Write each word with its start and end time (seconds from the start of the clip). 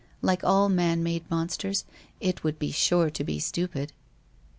Like 0.23 0.43
all 0.43 0.67
man 0.67 1.03
made 1.03 1.29
monsters, 1.29 1.85
it 2.19 2.43
would 2.43 2.57
be 2.57 2.71
sure 2.71 3.11
to 3.11 3.23
be 3.23 3.37
stupid? 3.37 3.93